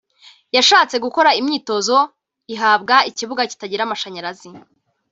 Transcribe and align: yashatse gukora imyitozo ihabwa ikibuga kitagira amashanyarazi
yashatse 0.55 0.95
gukora 1.05 1.29
imyitozo 1.39 1.97
ihabwa 2.53 2.95
ikibuga 3.09 3.41
kitagira 3.51 3.81
amashanyarazi 3.85 4.49